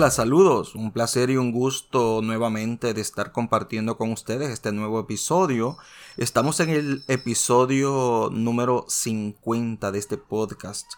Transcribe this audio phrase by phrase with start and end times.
[0.00, 0.74] Hola, saludos.
[0.76, 5.76] Un placer y un gusto nuevamente de estar compartiendo con ustedes este nuevo episodio.
[6.16, 10.90] Estamos en el episodio número 50 de este podcast.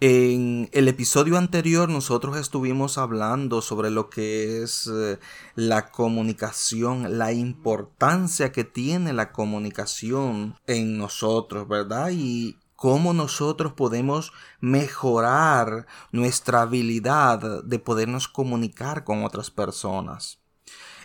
[0.00, 5.18] En el episodio anterior nosotros estuvimos hablando sobre lo que es eh,
[5.54, 12.12] la comunicación, la importancia que tiene la comunicación en nosotros, ¿verdad?
[12.12, 20.38] Y cómo nosotros podemos mejorar nuestra habilidad de podernos comunicar con otras personas.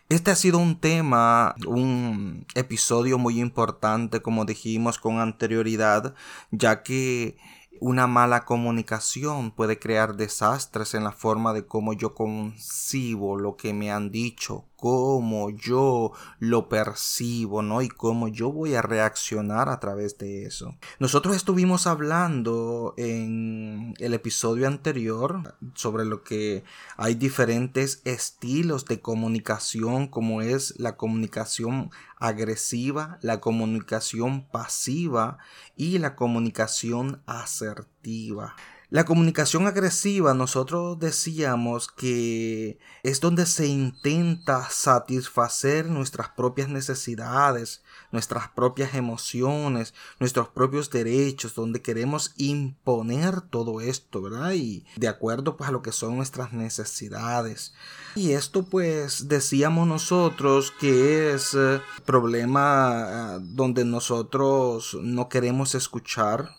[0.08, 6.14] Este ha sido un tema, un episodio muy importante, como dijimos con anterioridad,
[6.52, 7.38] ya que
[7.84, 13.74] una mala comunicación puede crear desastres en la forma de cómo yo concibo lo que
[13.74, 17.82] me han dicho, cómo yo lo percibo, ¿no?
[17.82, 20.78] Y cómo yo voy a reaccionar a través de eso.
[21.00, 23.53] Nosotros estuvimos hablando en
[24.00, 26.64] el episodio anterior sobre lo que
[26.98, 35.38] hay diferentes estilos de comunicación, como es la comunicación agresiva, la comunicación pasiva
[35.76, 38.56] y la comunicación asertiva.
[38.94, 48.50] La comunicación agresiva, nosotros decíamos que es donde se intenta satisfacer nuestras propias necesidades, nuestras
[48.50, 54.52] propias emociones, nuestros propios derechos, donde queremos imponer todo esto, ¿verdad?
[54.54, 57.74] Y de acuerdo pues a lo que son nuestras necesidades.
[58.14, 66.56] Y esto pues decíamos nosotros que es eh, problema eh, donde nosotros no queremos escuchar,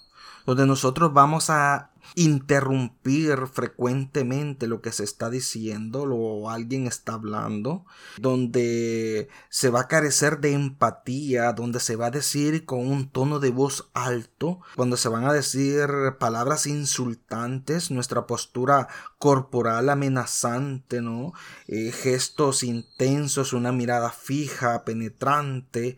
[0.47, 7.85] donde nosotros vamos a interrumpir frecuentemente lo que se está diciendo o alguien está hablando,
[8.19, 13.41] donde se va a carecer de empatía, donde se va a decir con un tono
[13.41, 15.89] de voz alto, cuando se van a decir
[16.19, 18.89] palabras insultantes, nuestra postura
[19.19, 21.33] corporal amenazante, ¿no?
[21.67, 25.97] Eh, gestos intensos, una mirada fija, penetrante,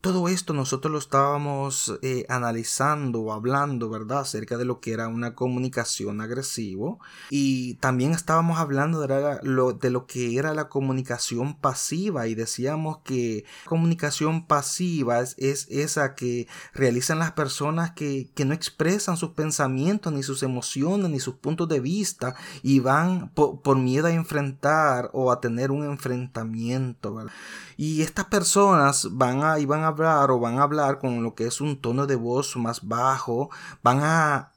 [0.00, 4.20] todo esto nosotros lo estábamos eh, analizando hablando, ¿verdad?
[4.20, 7.00] Acerca de lo que era una comunicación agresivo.
[7.28, 12.28] Y también estábamos hablando de lo, de lo que era la comunicación pasiva.
[12.28, 15.36] Y decíamos que comunicación pasiva es,
[15.68, 21.34] esa que realizan las personas que, no expresan sus pensamientos, ni sus emociones, ni sus
[21.34, 22.34] puntos de vista.
[22.62, 27.32] Y van por, por miedo a enfrentar o a tener un enfrentamiento, ¿verdad?
[27.76, 31.34] Y estas personas van a, y van a hablar o van a hablar con lo
[31.34, 33.50] que es un tono de voz más bajo,
[33.82, 34.52] van a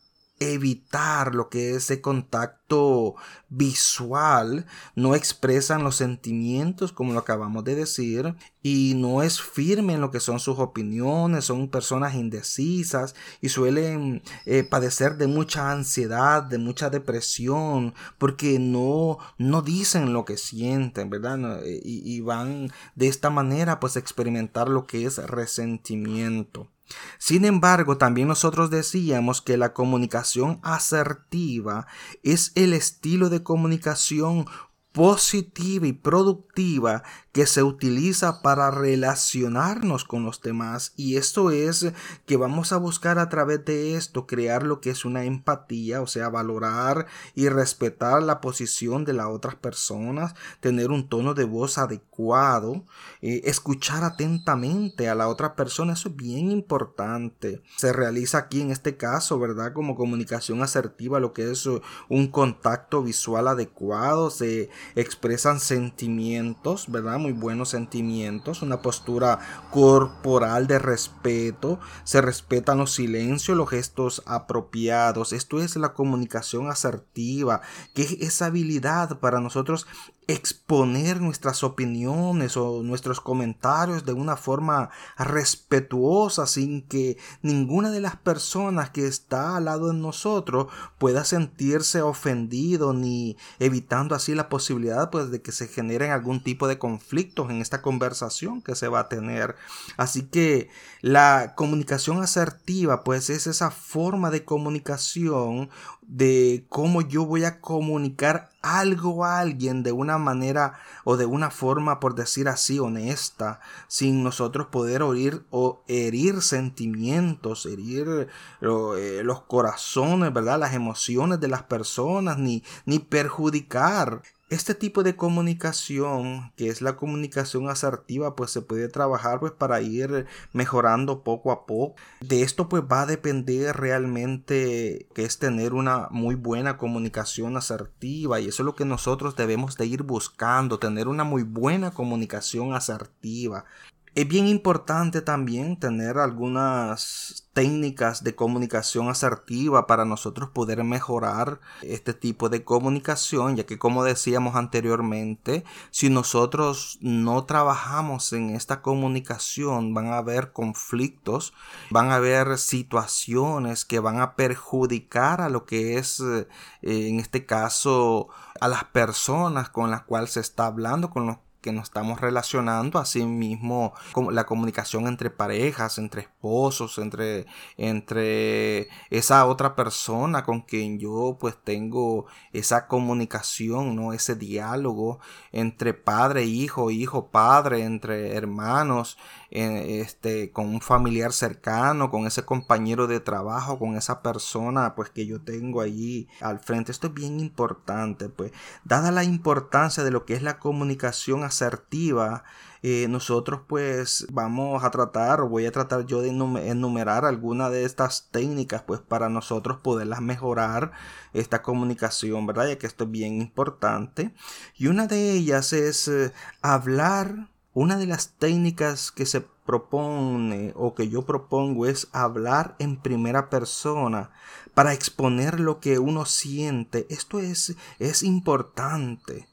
[0.52, 3.16] evitar lo que es ese contacto
[3.50, 4.66] visual,
[4.96, 10.10] no expresan los sentimientos como lo acabamos de decir y no es firme en lo
[10.12, 16.58] que son sus opiniones, son personas indecisas y suelen eh, padecer de mucha ansiedad, de
[16.58, 21.62] mucha depresión, porque no, no dicen lo que sienten, ¿verdad?
[21.66, 26.70] Y, y van de esta manera pues a experimentar lo que es resentimiento.
[27.18, 31.88] Sin embargo, también nosotros decíamos que la comunicación asertiva
[32.24, 34.46] es el estilo de comunicación
[34.94, 41.92] positiva y productiva que se utiliza para relacionarnos con los demás y esto es
[42.28, 46.08] que vamos a buscar a través de esto crear lo que es una empatía, o
[46.08, 51.80] sea, valorar y respetar la posición de las otras personas, tener un tono de voz
[51.80, 52.86] adecuado,
[53.22, 57.64] eh, escuchar atentamente a la otra persona, eso es bien importante.
[57.78, 59.74] Se realiza aquí en este caso, ¿verdad?
[59.74, 61.68] Como comunicación asertiva, lo que es
[62.10, 67.18] un contacto visual adecuado, se expresan sentimientos, ¿verdad?
[67.18, 69.40] Muy buenos sentimientos, una postura
[69.72, 75.34] corporal de respeto, se respetan los silencios, los gestos apropiados.
[75.34, 77.62] Esto es la comunicación asertiva,
[77.94, 79.88] que es esa habilidad para nosotros
[80.28, 88.16] exponer nuestras opiniones o nuestros comentarios de una forma respetuosa sin que ninguna de las
[88.16, 90.68] personas que está al lado de nosotros
[90.98, 96.68] pueda sentirse ofendido ni evitando así la posibilidad pues de que se generen algún tipo
[96.68, 99.56] de conflictos en esta conversación que se va a tener.
[99.98, 100.70] Así que
[101.02, 105.70] la comunicación asertiva pues es esa forma de comunicación
[106.02, 111.52] de cómo yo voy a comunicar algo a alguien de una manera o de una
[111.52, 118.30] forma, por decir así, honesta, sin nosotros poder oír o herir sentimientos, herir
[118.62, 120.60] eh, los corazones, ¿verdad?
[120.60, 124.24] Las emociones de las personas, ni, ni perjudicar
[124.54, 129.82] este tipo de comunicación, que es la comunicación asertiva, pues se puede trabajar pues para
[129.82, 131.96] ir mejorando poco a poco.
[132.22, 138.40] De esto pues va a depender realmente que es tener una muy buena comunicación asertiva
[138.40, 142.74] y eso es lo que nosotros debemos de ir buscando, tener una muy buena comunicación
[142.74, 143.66] asertiva.
[144.16, 152.14] Es bien importante también tener algunas técnicas de comunicación asertiva para nosotros poder mejorar este
[152.14, 159.96] tipo de comunicación, ya que como decíamos anteriormente, si nosotros no trabajamos en esta comunicación,
[159.96, 161.56] van a haber conflictos,
[161.90, 166.48] van a haber situaciones que van a perjudicar a lo que es, eh,
[166.84, 168.28] en este caso,
[168.62, 173.00] a las personas con las cuales se está hablando, con los que nos estamos relacionando,
[173.00, 180.62] así mismo como la comunicación entre parejas, entre esposos, entre, entre esa otra persona con
[180.62, 184.14] quien yo pues tengo esa comunicación, ¿no?
[184.14, 185.20] Ese diálogo
[185.52, 189.18] entre padre, hijo, hijo, padre, entre hermanos,
[189.50, 195.26] este, con un familiar cercano, con ese compañero de trabajo, con esa persona pues que
[195.26, 196.92] yo tengo allí al frente.
[196.92, 198.52] Esto es bien importante, pues,
[198.84, 202.44] dada la importancia de lo que es la comunicación asertiva,
[202.82, 207.86] eh, nosotros pues vamos a tratar o voy a tratar yo de enumerar algunas de
[207.86, 210.92] estas técnicas pues para nosotros poderlas mejorar
[211.32, 212.68] esta comunicación, ¿verdad?
[212.68, 214.34] Ya que esto es bien importante.
[214.76, 220.94] Y una de ellas es eh, hablar una de las técnicas que se propone o
[220.94, 224.32] que yo propongo es hablar en primera persona
[224.74, 227.08] para exponer lo que uno siente.
[227.10, 229.48] Esto es, es importante.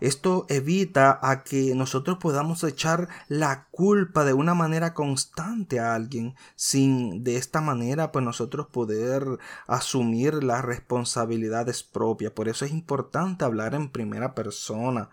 [0.00, 6.34] Esto evita a que nosotros podamos echar la culpa de una manera constante a alguien
[6.54, 9.24] sin de esta manera pues nosotros poder
[9.66, 12.32] asumir las responsabilidades propias.
[12.32, 15.10] Por eso es importante hablar en primera persona.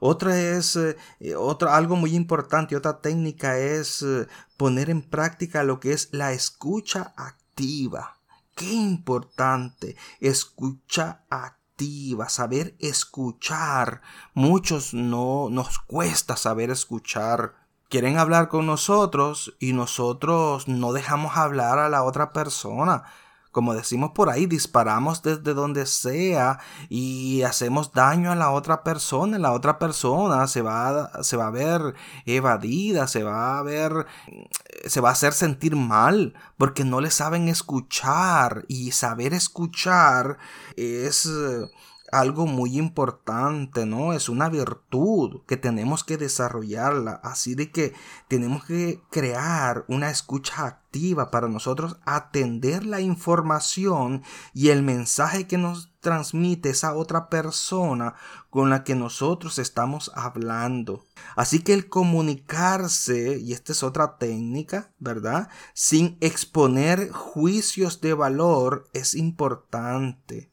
[0.00, 0.96] Otra es, eh,
[1.36, 4.26] otra, algo muy importante, otra técnica es eh,
[4.56, 8.16] poner en práctica lo que es la escucha activa.
[8.54, 11.57] Qué importante, escucha activa,
[12.28, 14.02] saber escuchar.
[14.34, 17.54] Muchos no nos cuesta saber escuchar.
[17.88, 23.04] Quieren hablar con nosotros y nosotros no dejamos hablar a la otra persona
[23.50, 29.38] como decimos por ahí, disparamos desde donde sea y hacemos daño a la otra persona.
[29.38, 31.94] La otra persona se va, se va a ver
[32.26, 34.06] evadida, se va a ver,
[34.86, 40.38] se va a hacer sentir mal porque no le saben escuchar y saber escuchar
[40.76, 41.28] es
[42.12, 44.12] algo muy importante, ¿no?
[44.12, 47.20] Es una virtud que tenemos que desarrollarla.
[47.22, 47.92] Así de que
[48.28, 54.22] tenemos que crear una escucha activa para nosotros atender la información
[54.54, 58.14] y el mensaje que nos transmite esa otra persona
[58.50, 61.04] con la que nosotros estamos hablando.
[61.36, 65.48] Así que el comunicarse, y esta es otra técnica, ¿verdad?
[65.74, 70.50] Sin exponer juicios de valor es importante.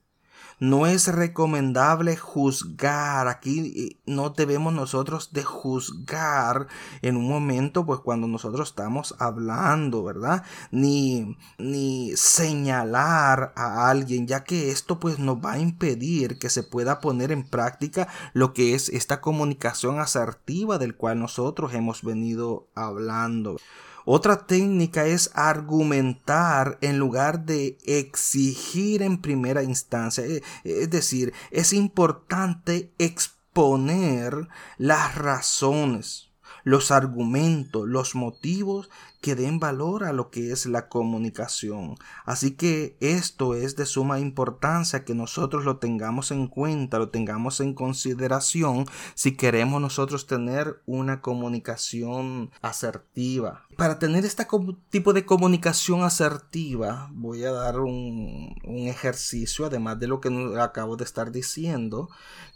[0.60, 3.28] No es recomendable juzgar.
[3.28, 6.68] Aquí eh, no debemos nosotros de juzgar
[7.02, 10.44] en un momento, pues cuando nosotros estamos hablando, ¿verdad?
[10.72, 16.64] Ni, ni señalar a alguien, ya que esto pues nos va a impedir que se
[16.64, 22.68] pueda poner en práctica lo que es esta comunicación asertiva del cual nosotros hemos venido
[22.76, 23.58] hablando.
[24.06, 30.24] Otra técnica es argumentar en lugar de exigir en primera instancia.
[30.24, 34.48] Eh, es decir, es importante exponer
[34.78, 36.35] las razones
[36.66, 38.90] los argumentos, los motivos
[39.22, 41.96] que den valor a lo que es la comunicación.
[42.26, 47.60] Así que esto es de suma importancia que nosotros lo tengamos en cuenta, lo tengamos
[47.60, 53.66] en consideración si queremos nosotros tener una comunicación asertiva.
[53.78, 54.46] Para tener este
[54.90, 60.30] tipo de comunicación asertiva, voy a dar un, ejercicio, además de lo que
[60.60, 62.10] acabo de estar diciendo,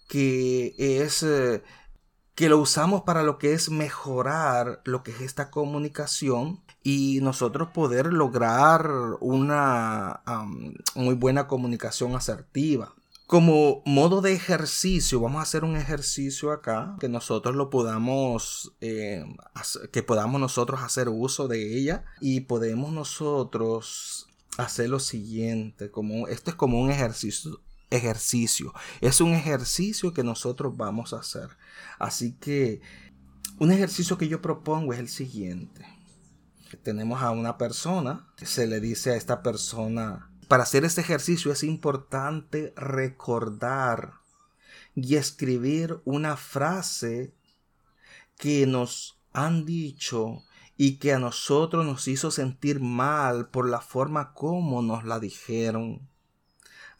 [0.08, 1.64] que es eh,
[2.40, 7.72] que lo usamos para lo que es mejorar lo que es esta comunicación y nosotros
[7.74, 10.22] poder lograr una
[10.96, 12.96] muy buena comunicación asertiva.
[13.28, 19.26] Como modo de ejercicio, vamos a hacer un ejercicio acá que nosotros lo podamos, eh,
[19.92, 26.52] que podamos nosotros hacer uso de ella y podemos nosotros hacer lo siguiente, como esto
[26.52, 28.74] es como un ejercicio ejercicio.
[29.02, 31.50] Es un ejercicio que nosotros vamos a hacer.
[31.98, 32.82] Así que
[33.58, 35.86] un ejercicio que yo propongo es el siguiente.
[36.84, 41.64] Tenemos a una persona, se le dice a esta persona, para hacer este ejercicio es
[41.64, 44.14] importante recordar
[44.96, 47.34] y escribir una frase
[48.38, 50.44] que nos han dicho
[50.78, 56.09] y que a nosotros nos hizo sentir mal por la forma como nos la dijeron.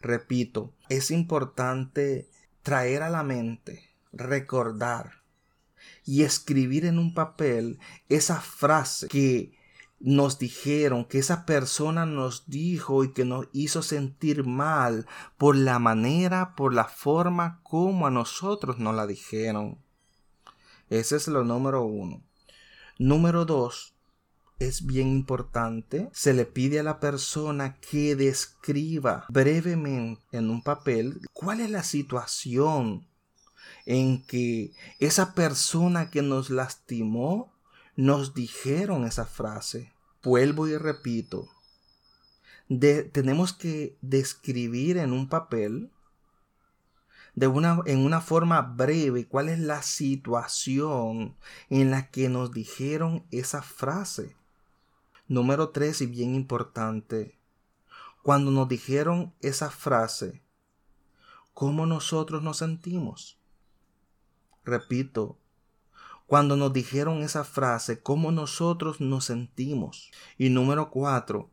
[0.00, 2.28] Repito, es importante
[2.62, 5.22] traer a la mente, recordar
[6.04, 7.78] y escribir en un papel
[8.08, 9.52] esa frase que
[9.98, 15.78] nos dijeron, que esa persona nos dijo y que nos hizo sentir mal por la
[15.78, 19.78] manera, por la forma como a nosotros nos la dijeron.
[20.88, 22.22] Ese es lo número uno.
[22.98, 23.94] Número dos,
[24.60, 31.20] es bien importante, se le pide a la persona que describa brevemente en un papel
[31.32, 33.08] cuál es la situación
[33.86, 37.52] en que esa persona que nos lastimó
[37.96, 39.92] nos dijeron esa frase.
[40.22, 41.48] Vuelvo y repito,
[42.68, 45.90] tenemos que describir en un papel
[47.34, 51.36] de una, en una forma breve cuál es la situación
[51.70, 54.36] en la que nos dijeron esa frase.
[55.30, 57.38] Número tres y bien importante,
[58.24, 60.42] cuando nos dijeron esa frase,
[61.54, 63.38] ¿cómo nosotros nos sentimos?
[64.64, 65.38] Repito,
[66.26, 70.10] cuando nos dijeron esa frase, ¿cómo nosotros nos sentimos?
[70.36, 71.52] Y número cuatro,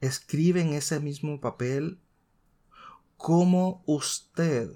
[0.00, 2.00] escribe en ese mismo papel
[3.16, 4.72] cómo usted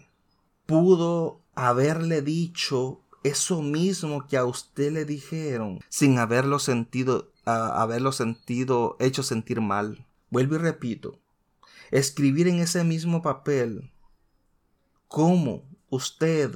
[0.66, 8.96] pudo haberle dicho eso mismo que a usted le dijeron sin haberlo sentido haberlo sentido,
[9.00, 10.06] hecho sentir mal.
[10.30, 11.18] Vuelvo y repito,
[11.90, 13.90] escribir en ese mismo papel
[15.08, 16.54] cómo usted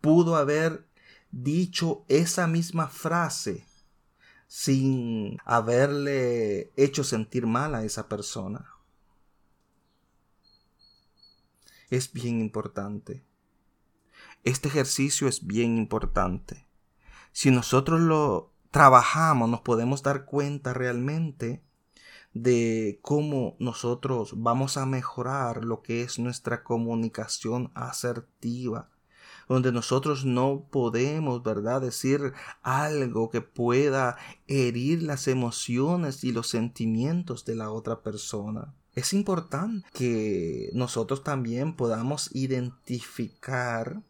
[0.00, 0.86] pudo haber
[1.30, 3.66] dicho esa misma frase
[4.46, 8.70] sin haberle hecho sentir mal a esa persona.
[11.90, 13.24] Es bien importante.
[14.44, 16.66] Este ejercicio es bien importante.
[17.32, 21.62] Si nosotros lo trabajamos nos podemos dar cuenta realmente
[22.32, 28.90] de cómo nosotros vamos a mejorar lo que es nuestra comunicación asertiva
[29.48, 34.16] donde nosotros no podemos, ¿verdad?, decir algo que pueda
[34.48, 38.74] herir las emociones y los sentimientos de la otra persona.
[38.94, 44.02] Es importante que nosotros también podamos identificar,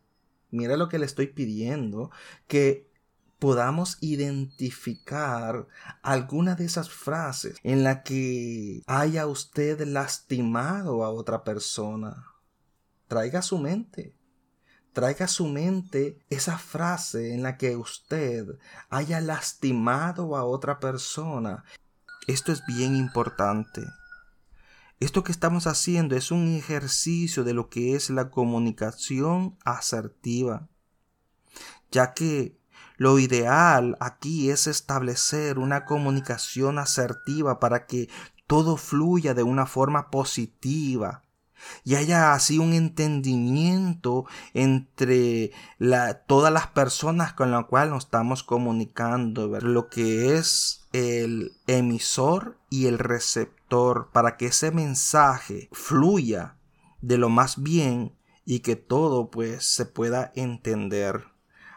[0.50, 2.10] mira lo que le estoy pidiendo,
[2.46, 2.93] que
[3.44, 5.66] podamos identificar
[6.00, 12.26] alguna de esas frases en la que haya usted lastimado a otra persona.
[13.06, 14.16] Traiga su mente.
[14.94, 18.46] Traiga su mente esa frase en la que usted
[18.88, 21.64] haya lastimado a otra persona.
[22.26, 23.82] Esto es bien importante.
[25.00, 30.66] Esto que estamos haciendo es un ejercicio de lo que es la comunicación asertiva,
[31.90, 32.63] ya que
[32.96, 38.08] lo ideal aquí es establecer una comunicación asertiva para que
[38.46, 41.24] todo fluya de una forma positiva
[41.82, 45.52] y haya así un entendimiento entre
[46.26, 52.86] todas las personas con las cuales nos estamos comunicando, lo que es el emisor y
[52.86, 56.56] el receptor, para que ese mensaje fluya
[57.00, 61.33] de lo más bien y que todo pues se pueda entender.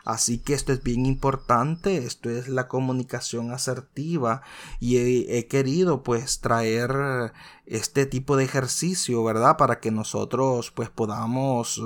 [0.08, 4.42] Así que esto es bien importante, esto es la comunicación asertiva
[4.80, 7.34] y he, querido pues traer
[7.66, 9.58] este tipo de ejercicio, ¿verdad?
[9.58, 11.82] Para que nosotros pues podamos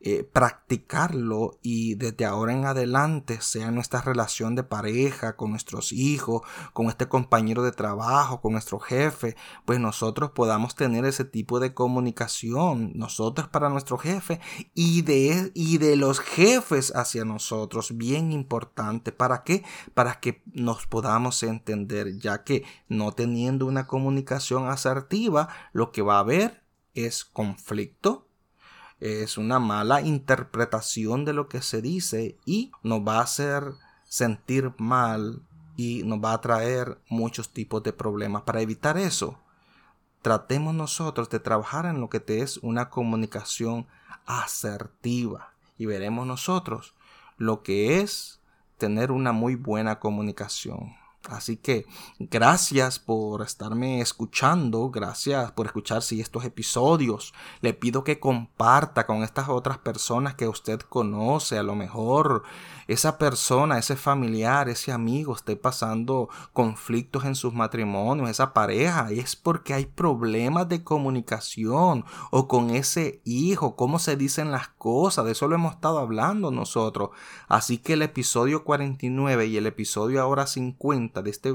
[0.00, 6.42] eh, practicarlo y desde ahora en adelante sea nuestra relación de pareja, con nuestros hijos,
[6.72, 11.72] con este compañero de trabajo, con nuestro jefe, pues nosotros podamos tener ese tipo de
[11.72, 14.40] comunicación, nosotros para nuestro jefe
[14.74, 17.59] y de, y de los jefes hacia nosotros,
[17.94, 19.12] bien importante.
[19.12, 19.64] ¿Para qué?
[19.94, 26.16] Para que nos podamos entender, ya que no teniendo una comunicación asertiva, lo que va
[26.16, 26.62] a haber
[26.94, 28.26] es conflicto,
[29.00, 33.72] es una mala interpretación de lo que se dice y nos va a hacer
[34.04, 35.42] sentir mal
[35.76, 38.42] y nos va a traer muchos tipos de problemas.
[38.42, 39.38] Para evitar eso,
[40.20, 43.86] tratemos nosotros de trabajar en lo que te es una comunicación
[44.26, 46.94] asertiva y veremos nosotros
[47.40, 48.38] lo que es
[48.76, 50.94] tener una muy buena comunicación.
[51.28, 51.84] Así que
[52.18, 57.34] gracias por estarme escuchando, gracias por escuchar si estos episodios.
[57.60, 62.44] Le pido que comparta con estas otras personas que usted conoce, a lo mejor
[62.88, 69.36] esa persona, ese familiar, ese amigo esté pasando conflictos en sus matrimonios, esa pareja, es
[69.36, 75.32] porque hay problemas de comunicación o con ese hijo, cómo se dicen las cosas, de
[75.32, 77.10] eso lo hemos estado hablando nosotros.
[77.46, 81.52] Así que el episodio 49 y el episodio ahora 50 de este,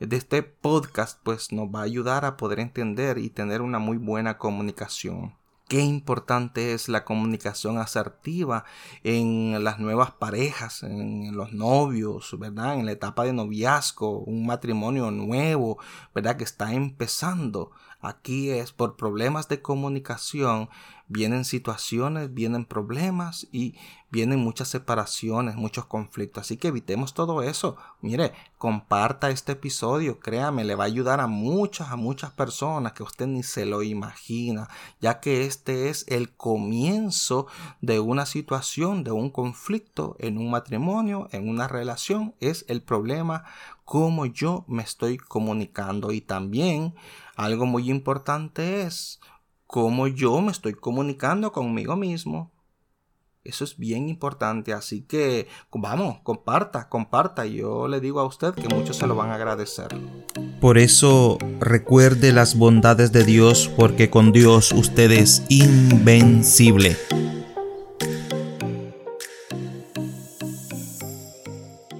[0.00, 3.96] de este podcast pues nos va a ayudar a poder entender y tener una muy
[3.96, 5.34] buena comunicación
[5.68, 8.64] qué importante es la comunicación asertiva
[9.04, 12.74] en las nuevas parejas, en los novios, ¿verdad?
[12.74, 15.78] En la etapa de noviazgo, un matrimonio nuevo,
[16.14, 16.36] ¿verdad?
[16.36, 17.70] Que está empezando.
[18.00, 20.68] Aquí es por problemas de comunicación,
[21.08, 23.74] vienen situaciones, vienen problemas y
[24.10, 26.42] vienen muchas separaciones, muchos conflictos.
[26.42, 27.76] Así que evitemos todo eso.
[28.00, 33.02] Mire, comparta este episodio, créame, le va a ayudar a muchas, a muchas personas que
[33.02, 34.68] usted ni se lo imagina,
[35.00, 37.46] ya que este es el comienzo
[37.80, 43.44] de una situación, de un conflicto en un matrimonio, en una relación, es el problema
[43.84, 46.94] cómo yo me estoy comunicando y también
[47.38, 49.20] algo muy importante es
[49.66, 52.50] cómo yo me estoy comunicando conmigo mismo.
[53.44, 57.46] Eso es bien importante, así que vamos, comparta, comparta.
[57.46, 59.96] Yo le digo a usted que muchos se lo van a agradecer.
[60.60, 66.96] Por eso recuerde las bondades de Dios, porque con Dios usted es invencible.